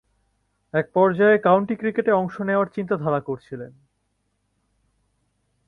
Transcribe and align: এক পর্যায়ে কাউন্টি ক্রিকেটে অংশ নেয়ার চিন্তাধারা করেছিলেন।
এক 0.73 0.85
পর্যায়ে 0.93 1.37
কাউন্টি 1.37 1.75
ক্রিকেটে 1.75 2.11
অংশ 2.11 2.35
নেয়ার 2.41 2.67
চিন্তাধারা 2.75 3.19
করেছিলেন। 3.19 3.71